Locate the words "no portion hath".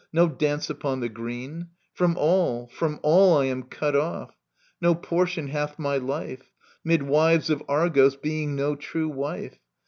4.81-5.77